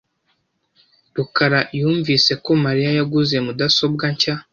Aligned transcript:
rukara 1.15 1.59
yumvise 1.79 2.31
ko 2.43 2.51
Mariya 2.63 2.91
yaguze 2.97 3.35
mudasobwa 3.45 4.05
nshya. 4.13 4.35